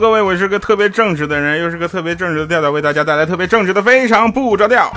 [0.00, 4.92] Hello，各位，我是个特别正直的人，又是个特别正直的调调，为大家带来特别正直的非常不着调。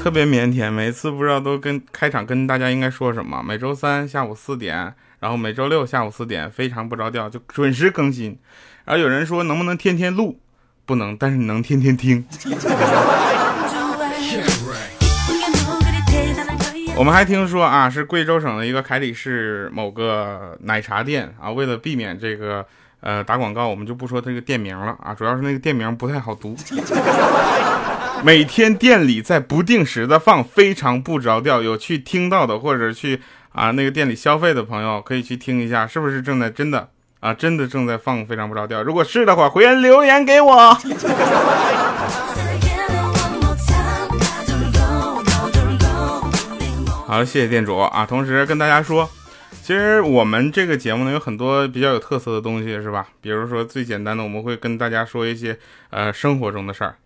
[0.00, 3.42] 特别腼腆，每次不知道都跟开场跟大家应该说什么。
[3.42, 8.38] 每周三下午四点，然后每周六下午四点，非常不着调，就准时更新。
[8.84, 10.38] 然后有人说能不能天天录？
[10.84, 12.24] 不能，但是你能天天听。
[16.96, 22.64] 我们还听说啊，是贵州省的一个凯里市某个奶茶店啊，为了避免这个
[23.00, 26.56] 呃打广告，我们就不说这个店名了啊，主要是那个店名不太好读。
[28.24, 31.60] 每天店里在不定时的放，非常不着调。
[31.60, 33.20] 有去听到的或者去
[33.52, 36.88] 啊那个店里消费的朋友，可以去听一下，是不是正在真的
[37.20, 38.82] 啊真的正在放，非常不着调。
[38.82, 40.74] 如果是的话，回言留言给我。
[47.06, 48.04] 好，谢谢店主啊。
[48.04, 49.08] 同时跟大家说，
[49.62, 53.06] 其实我们这个节目呢有很多比较有特色的东西，是吧？
[53.20, 55.56] 比如说最简单的，我们会跟大家说一些
[55.90, 56.96] 呃生活中的事儿。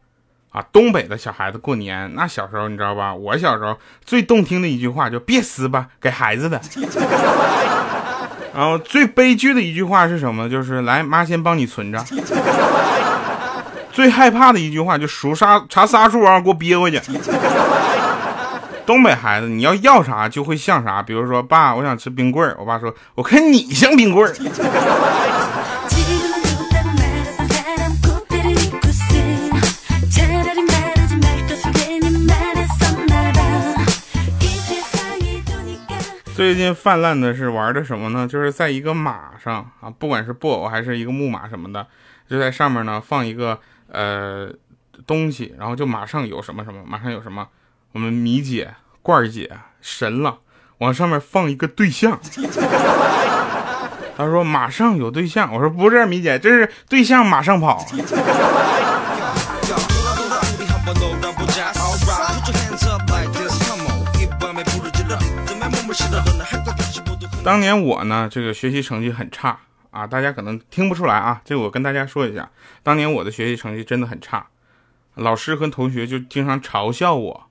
[0.52, 3.14] 啊，东北的小孩子过年，那小时候你知道吧？
[3.14, 6.58] 我小时候最动听的一句话就别撕吧，给孩子的。
[8.54, 10.48] 然后最悲剧的一句话是什么？
[10.48, 12.02] 就是来妈先帮你存着。
[13.92, 16.98] 最害怕的一句话就数啥查仨数啊，给我憋回去。
[18.90, 24.34] 东北孩子你要要啥就会像啥，比如说爸，我想吃冰棍儿，我爸说我看你像冰棍儿。
[36.34, 38.26] 最近泛滥的是玩的什么呢？
[38.26, 41.86] 就是在一个马上啊，不管是布偶还是一个木马什么的，
[42.28, 44.52] 就在上面呢放一个呃
[45.06, 47.46] 东西，然后就马上有什么什么，马上有什么。
[47.92, 48.72] 我们米姐、
[49.02, 50.38] 罐儿姐神了，
[50.78, 52.20] 往上面放一个对象。
[54.16, 57.86] 他说马上有对象，我说不是米姐，这是对象马上跑。
[67.42, 69.58] 当年我呢，这个学习成绩很差
[69.90, 72.50] 啊，大家可能听不出来啊，这我跟大家说一下，
[72.82, 74.48] 当年我的学习成绩真的很差，
[75.14, 77.49] 老师和同学就经常嘲笑我，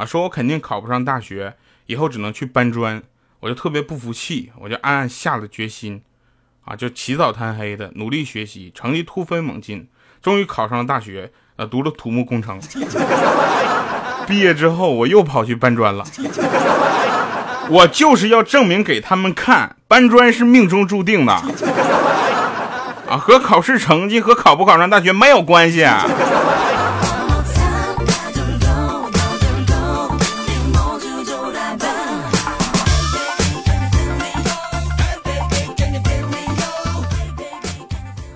[0.00, 3.02] 啊，说我肯定考不上大学，以后只能去搬砖，
[3.40, 6.00] 我就特别不服气，我就暗暗下了决心，
[6.64, 9.86] 啊，就起早贪黑的努力学习，成绩突飞猛进，
[10.22, 12.58] 终于考上了大学，呃，读了土木工程，
[14.26, 16.02] 毕业之后我又跑去搬砖了。
[17.68, 21.34] 我就是要证明给他们看，搬砖是命中注定的，
[23.06, 25.86] 啊，和考试成绩和考不考上大学没有关系。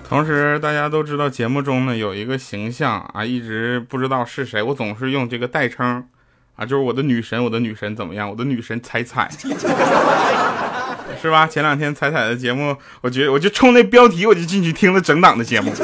[0.07, 6.07] 同时，大家都知道节目中呢有一个形象啊，一直不知道是谁，我总是用这个代称。
[6.55, 8.29] 啊，就是我的女神，我的女神怎么样？
[8.29, 9.29] 我的女神彩彩，
[11.21, 11.45] 是吧？
[11.45, 15.75] 前两天彩彩的节目，我觉得我就冲那标题，我就进去听了整档的节目，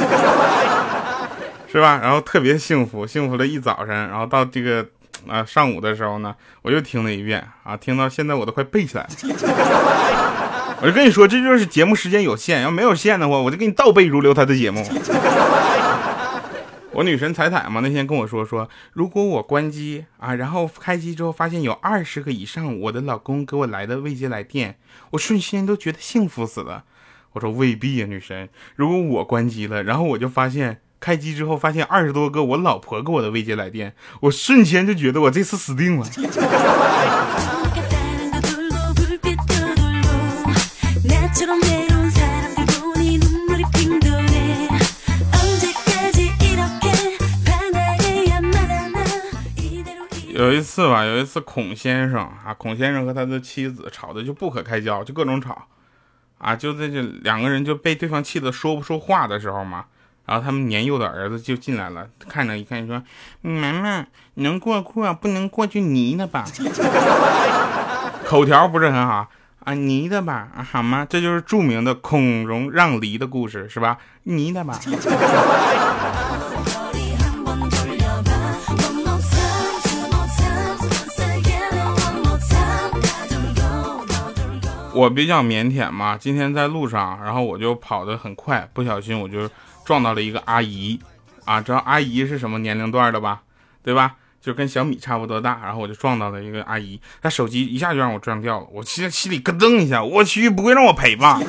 [1.67, 1.99] 是吧？
[2.01, 4.87] 然后特别幸福，幸福了一早上，然后到这个
[5.27, 9.09] 啊上午的时候呢，我又听了一遍啊，听到现在我都快背起来了。
[10.81, 14.83] 我就跟你说，这就是节目时间有限，要没有限的话，我就给你倒背如流他的节目。
[16.93, 24.77] 我女神彩彩嘛，那天跟我说说，如果我关机啊，然后开机之后发现有二十个以上我的老公给我来的未接来电，
[25.11, 26.85] 我瞬间都觉得幸福死了。
[27.33, 36.05] 我说未必呀，女神，如果我关机了，然后我就发现开机之后发现二十多个我老婆给我的未接来电，我瞬间就觉得我这次死定了。
[50.41, 55.67] 有一次吧，有一次孔先生啊，孔先生和他的妻子吵得就不可开交，就各种吵，
[56.39, 59.85] 啊，就在这两个人就被对方气得说不出话的时候嘛，
[60.25, 63.03] 然后他们年幼的儿子就进来了，看着一看说
[63.41, 66.43] ：“妈妈能过过，不能过就泥的吧。
[68.25, 69.29] ”口条不是很好
[69.63, 71.05] 啊，泥的吧，好吗？
[71.07, 73.99] 这就是著名的孔融让梨的故事，是吧？
[74.23, 74.79] 泥的吧。
[84.93, 89.49] 我比较腼腆嘛，今天在路上，然后我就跑得很快，不小心我就
[89.85, 90.99] 撞到了一个阿姨，
[91.45, 93.41] 啊，知道阿姨是什么年龄段的吧？
[93.83, 94.15] 对吧？
[94.41, 101.39] 就跟小米差不多大，然后我就撞到了一个阿姨，她手机一下就让我撞掉了，我心心里咯噔一下，我去，不会让我赔吧？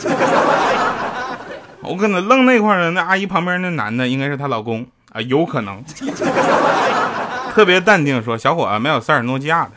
[1.82, 5.82] 我可能愣那块儿了，那阿姨旁边那男的应该是她老公啊，有可能，
[7.52, 9.72] 特别淡定说：“小伙子，没有塞尔诺基亚的。”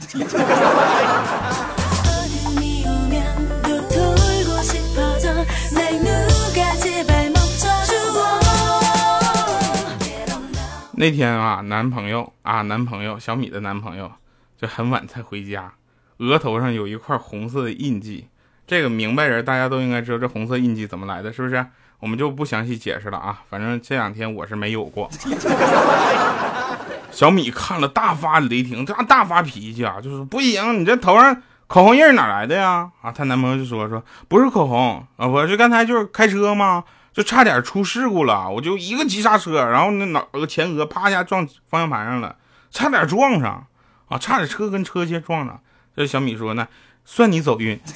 [10.97, 14.09] 那天啊，男朋友啊，男朋友小米的男朋友，
[14.57, 15.73] 就很晚才回家，
[16.19, 18.29] 额头上有一块红色的印记。
[18.65, 21.65] 这个明白人大家都应该知道这红色印记怎么来的，是不是？
[21.99, 23.41] 我们就不详细解释了啊。
[23.49, 25.09] 反正这两天我是没有过。
[27.11, 32.89] 小米看了大发雷霆，大大发脾气啊，就是不行，你这头上口红印哪来的呀？
[33.01, 36.85] 啊，她男朋友就说说不是口红啊，我是刚才就是开车吗？
[37.15, 42.35] 就差点出事故了，我就一个急刹车，然后那脑个前额啪一下撞方向盘上了，
[42.69, 43.65] 差点撞上
[44.09, 45.61] 啊，差点车跟车先撞上。
[45.95, 46.67] 这小米说呢，
[47.05, 47.79] 算你走运。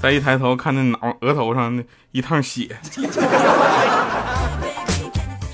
[0.00, 2.78] 再一抬头看那脑额头上那一趟血。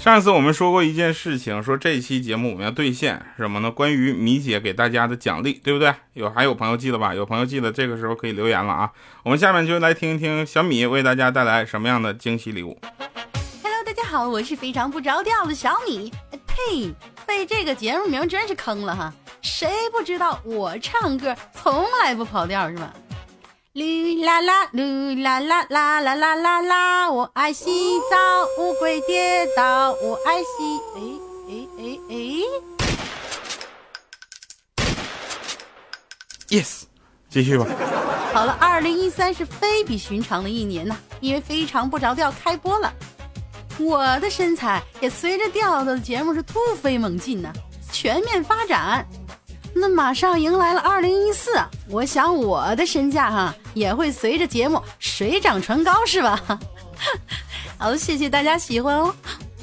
[0.03, 3.71] 上次我们说过一件事情，说这期节目我们要兑现什么呢？
[3.71, 5.95] 关于米姐给大家的奖励，对不对？
[6.15, 7.15] 有还有朋友记得吧？
[7.15, 8.91] 有朋友记得，这个时候可以留言了啊！
[9.23, 12.77] 我们下面就来听一听小米为大家带来什么样的惊喜礼物。
[13.63, 16.13] Hello，大家好，我是非常不着调的小米。
[16.49, 16.93] 呸，
[17.25, 19.15] 被这个节目名真是坑了哈！
[19.41, 22.93] 谁不知道我唱歌从来不跑调是吧？
[23.75, 30.79] 噜啦啦，噜啦啦啦啦啦啦啦，我爱洗澡，乌龟跌倒，我爱洗。
[30.95, 31.01] 哎
[31.49, 32.15] 哎哎哎
[36.51, 36.83] ，yes，
[37.31, 37.65] 继续吧。
[38.35, 42.93] 好了，二零一三是非比寻常的一年呐，因为非常不着调开播了，
[43.79, 47.51] 我的身材也随着调调的节目是突飞猛进呢，
[47.91, 49.07] 全面发展。
[49.75, 51.51] 那马上迎来了二零一四，
[51.89, 56.61] 我想我的身价哈也会随着节目水涨船高，是吧？
[57.79, 59.15] 好，谢谢大家喜欢哦。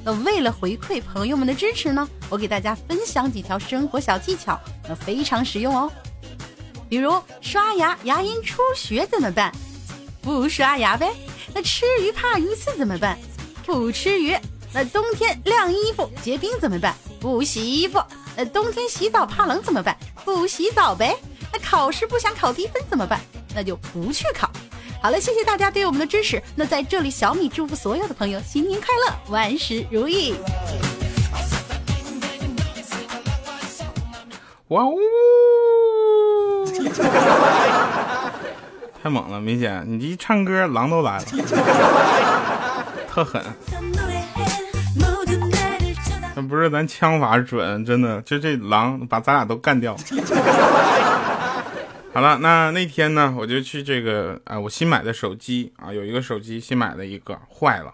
[0.04, 5.92] 那为了回馈朋友们的支持呢，我给大家分享几条生活小技巧，那非常实用哦。
[6.90, 9.54] 比如刷牙牙龈出血怎么办？
[10.22, 11.14] 不刷牙呗。
[11.54, 13.18] 那吃鱼怕鱼刺怎么办？
[13.66, 14.36] 不吃鱼。
[14.74, 16.96] 那冬天晾衣服结冰怎么办？
[17.20, 18.02] 不洗衣服。
[18.40, 19.94] 呃，冬天洗澡怕冷怎么办？
[20.24, 21.14] 不洗澡呗。
[21.52, 23.20] 那考试不想考低分怎么办？
[23.54, 24.50] 那就不去考。
[25.04, 26.42] 好了，谢谢大家对我们的支持。
[26.56, 30.36] 那在这里，小米祝福所有的朋友新年快乐，万事如意。
[34.70, 34.98] 哇呜！
[39.04, 41.26] 太猛了，明显你一唱歌，狼都来了，
[43.12, 43.44] 特狠。
[46.48, 49.96] 不是咱枪法准，真的就这狼把咱俩都干掉。
[52.12, 57.94] 好了，那那天呢，我就去这个啊，我新买的手机啊，有一个手机新买的一个坏了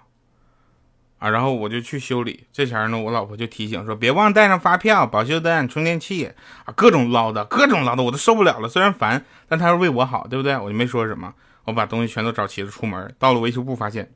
[1.20, 2.46] 啊，然后我就去修理。
[2.54, 6.32] 这前呢，我老婆就提醒说，别忘带上发票、保修单、充电器
[6.64, 8.70] 啊，各种唠叨，各种唠叨，我都受不了了。
[8.70, 10.58] 虽然烦，但他是为我好，对不对？
[10.58, 11.34] 我就没说什么，
[11.66, 14.10] 我把东西全都找齐了，出门到了维修部，发现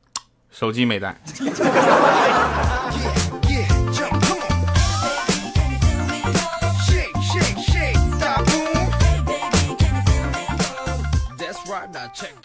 [0.50, 1.20] 手机没带。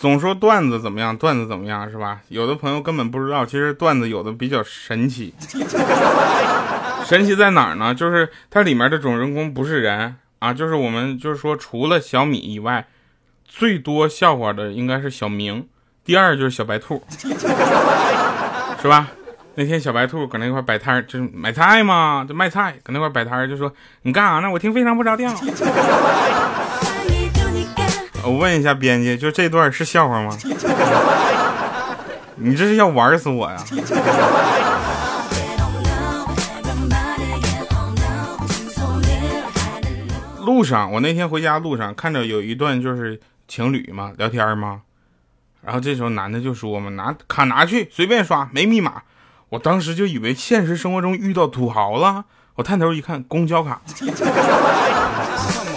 [0.04, 2.20] 总说段子怎么样，段子怎么样，是吧？
[2.28, 5.32] 有的朋友根本不知道，其实段子有的比较神奇。
[7.08, 7.94] 神奇在哪儿呢？
[7.94, 12.86] 就是它里面的主人公不是人啊，就是我们就是说，除了小米以外，
[13.46, 15.66] 最多笑话的应该是小明，
[16.04, 17.02] 第二就是小白兔，
[18.82, 19.08] 是吧？
[19.54, 24.50] 那天小白兔搁那块摆摊就是买菜嘛，就卖菜，搁那块摆摊就说你干啥呢？
[24.50, 25.32] 我听非常不着调。
[28.24, 30.36] 我问一下编辑，就这段是笑话吗？
[32.36, 33.56] 你这是要玩死我呀！
[40.40, 44.80] 路上，我那天回家路上看着有一段就是情侣嘛聊天嘛，
[45.62, 49.02] 然后这时候男的就说嘛拿卡拿去随便刷没密码，
[49.50, 53.82] 我当时就以为现实生活中遇到土豪了，我探头一看公交卡。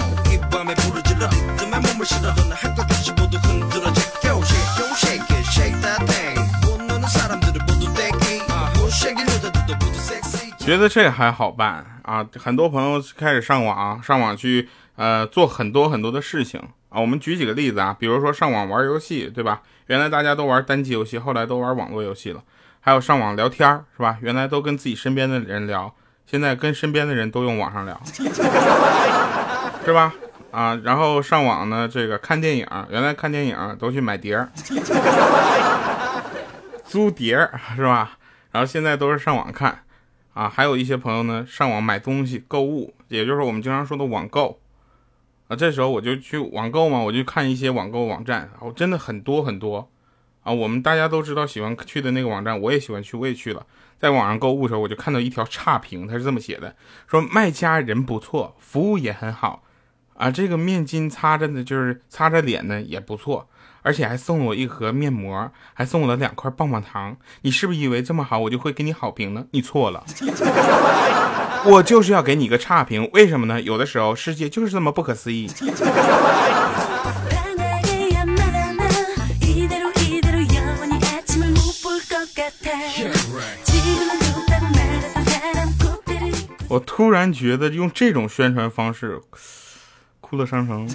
[10.60, 12.26] 觉得这还好办啊！
[12.38, 16.60] 很多朋友开始上网，上网去呃做很多很多的事情
[16.90, 17.00] 啊。
[17.00, 19.62] 我们举几个例子啊，比如说上网玩游戏，对吧？
[19.86, 22.42] 原来大家都玩单机游戏，后来都玩网络游戏了。
[22.82, 24.18] 还有上网聊天是吧？
[24.22, 25.96] 原来都跟自己身边的人聊，
[26.26, 28.02] 现在跟身边的人都用网上聊，
[29.86, 30.14] 是吧？
[30.52, 34.50] 啊，然后上网呢，这个看电影，原来看电影都去买碟儿，
[36.84, 38.18] 租碟儿是吧？
[38.52, 39.84] 然后现在都是上网看，
[40.34, 44.60] 啊，还有一些朋友呢，上网买东西购物，也就是我们经常说的网购，
[45.48, 49.90] 啊，这时候我就去网购嘛，我就看一些网购网站，我真的很多很多。
[50.44, 53.66] 啊，我们大家都知道喜欢去的那个网站，我也喜欢去，我也去了。
[54.00, 56.74] 在网上购物的时候，我就看到一条差评，他是这么写的：
[57.06, 59.62] 说卖家人不错，服务也很好，
[60.18, 63.48] 啊，这个面巾擦着呢，就是擦着脸呢也不错，
[63.84, 67.16] 而且还送了我一盒面膜，还送我了两块棒棒糖。
[67.44, 69.46] 你是不是以为这么好，我就会给你好评呢？
[69.52, 70.04] 你错了，
[71.70, 73.08] 我就是要给你一个差评。
[73.14, 73.62] 为什么呢？
[73.62, 75.50] 有的时候世界就是这么不可思议。
[86.70, 89.22] 我突然觉得用这种宣传方式，
[90.30, 90.86] 哭乐商城。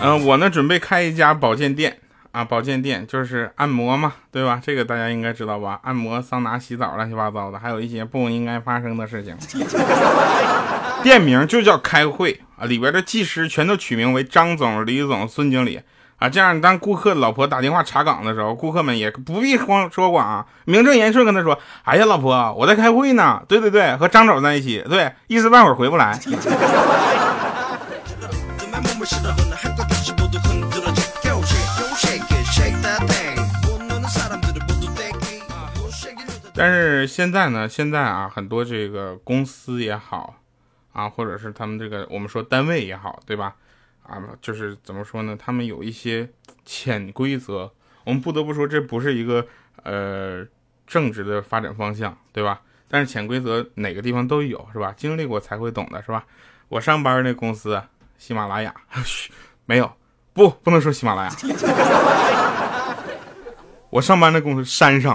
[0.00, 1.98] 嗯， 我呢准备开一家保健店
[2.32, 4.60] 啊，保健店就是按摩嘛，对吧？
[4.60, 5.78] 这个大家应该知道吧？
[5.84, 9.36] 按摩、桑拿、洗澡，乱七八糟的，还有一些不应该发生的事情。
[11.04, 15.80] 店名就叫开会啊，里边的技师全都取名为张总、李总、孙经理。
[16.22, 26.16] 啊，这样当顾客老婆打电话查岗的时候，顾客们也不必慌说谎啊，名正言顺跟他说：“哎呀，老婆，我在开会呢。”对对对，和张总在一起，对，一时半会儿回不来。
[36.54, 40.36] 但是现在呢，现在啊，很多这个公司也好，
[40.92, 43.54] 啊，或者是他们这个我们说单位也好，对吧？
[44.02, 45.36] 啊，就是怎么说呢？
[45.38, 46.28] 他们有一些
[46.64, 47.72] 潜规则，
[48.04, 49.46] 我们不得不说，这不是一个
[49.84, 50.46] 呃
[50.86, 52.60] 正直的发展方向，对吧？
[52.88, 54.92] 但是潜规则哪个地方都有，是吧？
[54.96, 56.24] 经历过才会懂的，是吧？
[56.68, 57.80] 我上班那公司
[58.18, 59.32] 喜马拉雅，嘘
[59.66, 59.90] 没有，
[60.32, 61.30] 不，不能说喜马拉雅。
[63.88, 65.14] 我上班那公司山上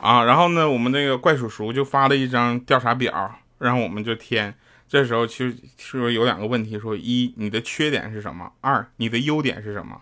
[0.00, 4.54] 啊，然后呢，我们那个怪叔叔就发了一张调查表，然后我们就填。
[4.88, 8.52] 这时候其实是有两个问题，说一你的缺点是什么？
[8.60, 10.00] 二你的优点是什么？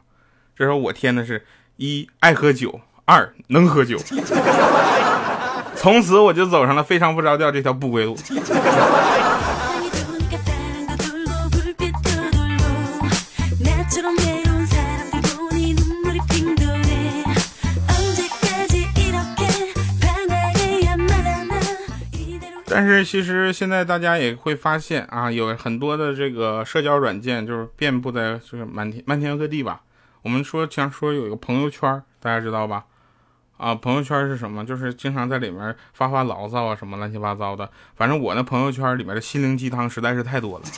[0.57, 1.45] 这时候我填的是
[1.77, 3.99] 一爱喝酒，二能喝酒。
[5.75, 8.17] 从此我就走上了非常不着调这条不归路。
[22.77, 29.83] 但是其实现在大家也会发现啊，有很多的这个社交软件就是遍布在就是满天漫天各地吧。
[30.23, 32.83] 我们说像说有一个朋友圈，大家知道吧？
[33.59, 34.67] 啊，朋友圈是什么？
[34.67, 37.71] 就是经常在里面发发牢骚啊，什么乱七八糟的。
[37.95, 40.65] 反正我那朋友圈里面的心灵鸡汤实在是太多了，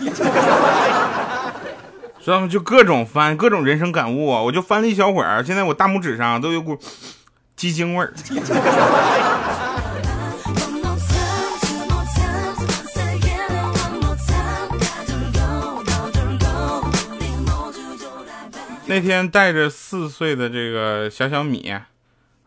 [2.21, 2.47] 知道吗？
[2.47, 4.43] 就各种翻，各种人生感悟啊。
[4.43, 6.79] 我就翻了一小会儿，现在我大拇指上都有股
[7.57, 8.13] 鸡精味儿。
[18.89, 21.69] 那天带着四岁的这个小小米，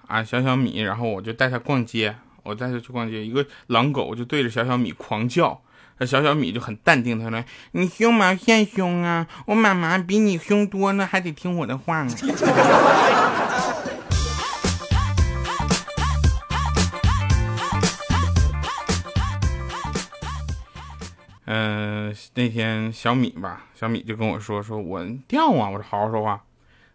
[0.07, 5.61] 啊，小小米，然后我就带他逛街，我带他去逛街，一个狼狗就对着小小米狂叫，
[5.97, 7.43] 那小小米就很淡定，他说
[7.73, 9.27] ：“你凶毛线凶啊！
[9.47, 12.15] 我妈妈比你凶多呢，还得听我的话呢。”
[22.35, 26.41] 那天小米吧，小米就跟我说：“说我掉啊！”我说：“好好说话。”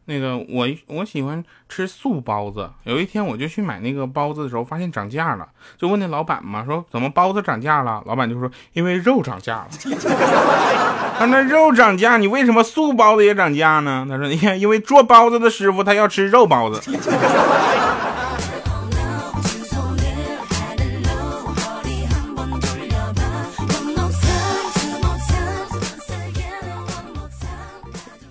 [0.07, 2.71] 那个我我喜欢吃素包子。
[2.83, 8.03] 有一天我就去买那个包子的时候，发现涨价了，就问那老板嘛，说怎么包子涨价了？
[8.05, 9.69] 老板就说：“因为肉涨价了。
[11.19, 14.07] ”他那肉涨价，你为什么素包子也涨价呢？
[14.07, 16.81] 他说：“你看，因为做包子的师傅他要吃肉包子。”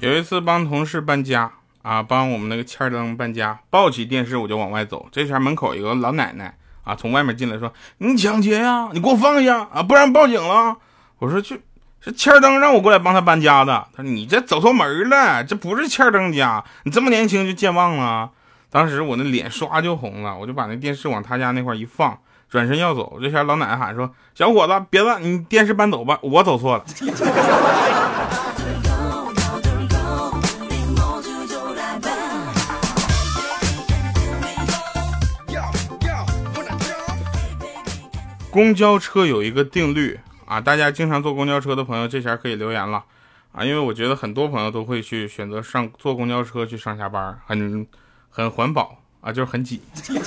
[0.03, 1.49] 有一次帮同事搬家
[1.81, 5.07] 啊，帮我们那个欠灯搬家，抱起电视我就往外走。
[5.13, 8.89] 这前门口有个老奶奶啊，从外面进来说：“你抢劫呀？
[8.91, 10.75] 你给我放下啊，不然报警了。”
[11.19, 11.61] 我说：“去，
[12.01, 18.29] 是欠灯让我过来帮他搬家的。”他说：“你这走错门了，这不是欠灯家，你这么年轻就健忘了。”
[18.69, 22.19] 当时我那脸刷就红了，我就把那电视往他家那块一放，
[22.49, 23.19] 转身要走。
[23.21, 26.83] 这前老奶奶喊说：“小伙子，别了，你电视搬走吧，我走错了。”
[38.53, 43.03] 公交车有一个定律啊，大家经常坐公交车的朋友，这前可以留言了
[43.51, 47.87] 啊，因为我觉得很多朋友都会去选择上坐公交车去上下班，很
[48.29, 49.81] 很环保啊，就是很挤。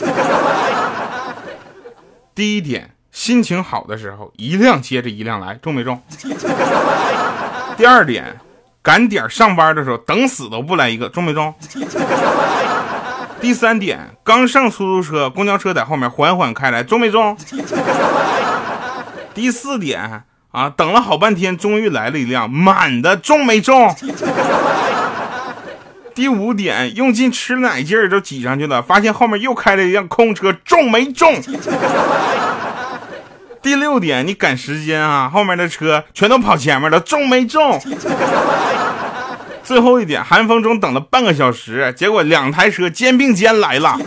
[2.34, 6.02] 第一点，心情好的时候，一辆接着一辆来，中没中？
[7.76, 8.40] 第二点，
[8.82, 11.54] 赶点上班的时候，等死都不来一个，中没中？
[13.40, 17.36] 第三点，刚上出租车，公交车在后面缓缓开来，中没中？
[19.34, 23.94] 第四点啊，等了好半天，终于来了一辆满的，中没中？
[26.14, 31.34] 第五点，用尽吃奶劲儿都挤上去了，发现后面又开了一辆空车，中没中？
[33.60, 37.78] 第六点，你赶时间啊，后面的车全都跑前面了，中没中？
[39.66, 43.98] 最后一点，寒风中等了半个小时，结果两台车肩并肩来了。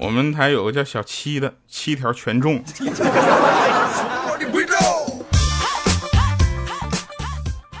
[0.00, 2.62] 我们台有个叫小七的，七条全中。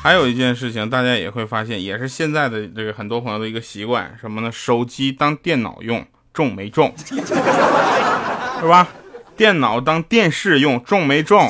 [0.02, 4.50] 还有一件事情，大家也会发现，也是现在的这个很多朋友的一个习惯，什么呢？
[4.50, 6.04] 手机当电脑用，
[6.34, 6.92] 中没中？
[6.96, 8.88] 是吧？
[9.36, 11.48] 电脑当电视用，中没中？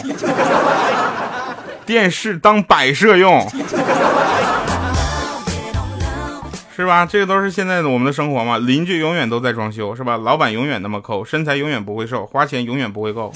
[1.87, 3.49] 电视当摆设用，
[6.77, 7.07] 是吧？
[7.07, 8.59] 这个都是现在的我们的生活嘛。
[8.59, 10.19] 邻居永远都在装修，是吧？
[10.19, 13.33] 老板永远那么抠，身材永远不会瘦，花钱永远不会够。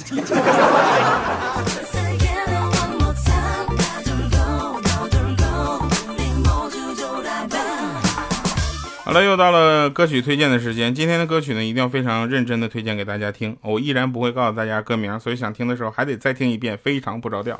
[9.17, 10.95] 了，又到了歌曲推荐的时间。
[10.95, 13.57] 今天的歌曲呢，一定要非常认真的推荐给大家听。
[13.63, 17.59] 我依然不会告诉大家歌名，所以想听的时候还得再听一遍，非常不着调。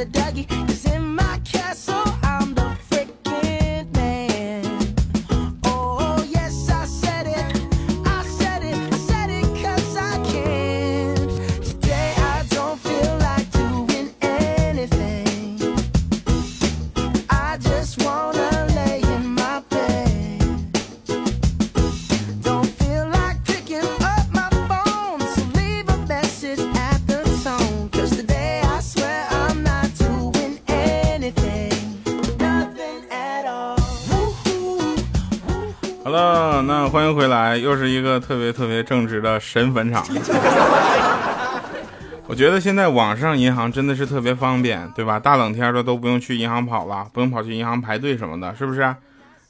[0.00, 1.29] a Dougie, cause in my
[38.30, 40.06] 特别特别正直的神坟场。
[42.28, 45.18] 我觉得现在网上银行真的是特别方便，对吧？
[45.18, 48.94] 大冷天的都不用去银行跑了，不用跑去银行排队什么的，是不是？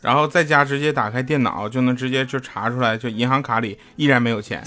[0.00, 4.64] 然后在家直接打开电脑就能直接就查出来，就银行卡里依然没有钱。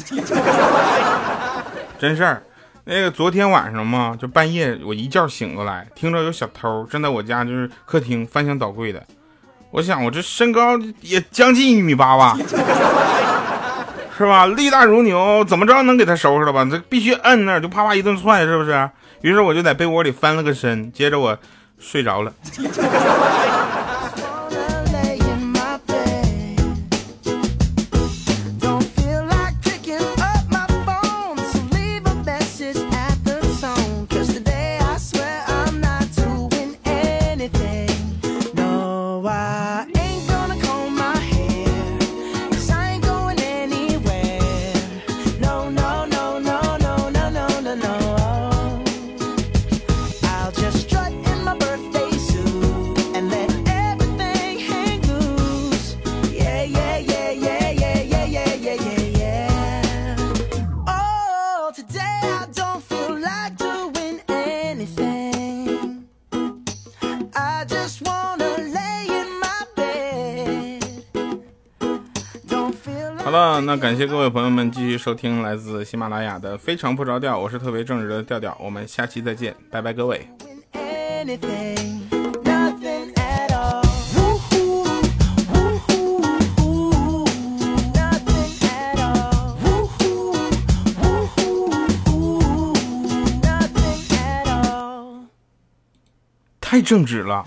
[1.97, 2.43] 真事儿，
[2.84, 9.04] 那个昨天晚上嘛，就半夜我一觉醒过来，听着有小偷正在我家就是客厅翻箱倒柜的。
[9.71, 12.38] 我想，我这身高也将近一米八吧，
[14.15, 14.45] 是吧？
[14.45, 16.65] 力大如牛，怎么着能给他收拾了吧？
[16.69, 18.89] 这必须摁那儿，就啪啪一顿踹，是不是？
[19.21, 21.38] 于是我就在被窝里翻了个身，接着我
[21.80, 22.32] 睡着了。
[73.23, 80.28] 好了那感谢各位朋友们继续收听来自喜马拉雅的非常不着调我是特别正直的调调我们下期再见拜拜各位。
[96.74, 97.46] 太正直了。